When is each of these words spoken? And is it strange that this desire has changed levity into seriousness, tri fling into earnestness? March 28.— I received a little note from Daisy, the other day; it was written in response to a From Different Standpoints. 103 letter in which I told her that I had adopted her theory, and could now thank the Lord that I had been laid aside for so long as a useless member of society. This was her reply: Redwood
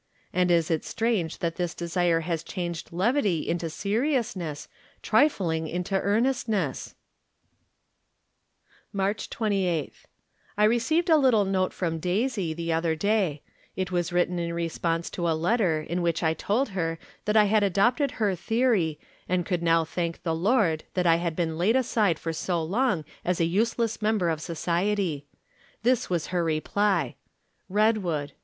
And 0.33 0.49
is 0.49 0.71
it 0.71 0.83
strange 0.83 1.37
that 1.45 1.57
this 1.57 1.75
desire 1.75 2.21
has 2.21 2.41
changed 2.41 2.91
levity 2.91 3.47
into 3.47 3.69
seriousness, 3.69 4.67
tri 5.03 5.29
fling 5.29 5.67
into 5.67 5.93
earnestness? 5.93 6.95
March 8.91 9.29
28.— 9.29 9.93
I 10.57 10.63
received 10.63 11.11
a 11.11 11.17
little 11.17 11.45
note 11.45 11.71
from 11.71 11.99
Daisy, 11.99 12.51
the 12.51 12.73
other 12.73 12.95
day; 12.95 13.43
it 13.75 13.91
was 13.91 14.11
written 14.11 14.39
in 14.39 14.55
response 14.55 15.07
to 15.11 15.27
a 15.27 15.33
From 15.35 15.41
Different 15.43 15.85
Standpoints. 15.85 15.89
103 15.91 15.93
letter 15.93 15.93
in 15.93 16.01
which 16.01 16.23
I 16.23 16.33
told 16.33 16.69
her 16.69 16.97
that 17.25 17.37
I 17.37 17.45
had 17.45 17.61
adopted 17.61 18.11
her 18.17 18.33
theory, 18.33 18.99
and 19.29 19.45
could 19.45 19.61
now 19.61 19.85
thank 19.85 20.23
the 20.23 20.33
Lord 20.33 20.83
that 20.95 21.05
I 21.05 21.17
had 21.17 21.35
been 21.35 21.59
laid 21.59 21.75
aside 21.75 22.17
for 22.17 22.33
so 22.33 22.63
long 22.63 23.05
as 23.23 23.39
a 23.39 23.45
useless 23.45 24.01
member 24.01 24.29
of 24.31 24.41
society. 24.41 25.27
This 25.83 26.09
was 26.09 26.29
her 26.33 26.43
reply: 26.43 27.17
Redwood 27.69 28.31